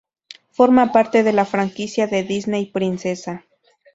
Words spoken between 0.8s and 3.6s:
parte de la franquicia de Disney Princesa.